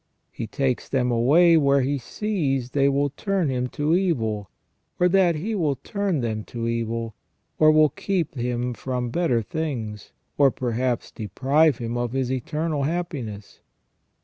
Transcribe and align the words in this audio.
He 0.31 0.47
takes 0.47 0.89
them 0.89 1.11
away 1.11 1.57
where 1.57 1.81
He 1.81 1.99
sees 1.99 2.71
they 2.71 2.89
will 2.89 3.11
turn 3.11 3.49
him 3.51 3.67
to 3.67 3.95
evil, 3.95 4.49
or 4.99 5.07
that 5.07 5.35
he 5.35 5.53
will 5.53 5.75
turn 5.75 6.21
them 6.21 6.43
to 6.45 6.67
evil, 6.67 7.13
or 7.59 7.69
will 7.69 7.89
keep 7.89 8.33
him 8.33 8.73
from 8.73 9.11
better 9.11 9.43
things, 9.43 10.11
or 10.39 10.49
perhaps 10.49 11.11
deprive 11.11 11.77
him 11.77 11.97
of 11.97 12.13
his 12.13 12.31
eternal 12.31 12.81
happiness. 12.81 13.59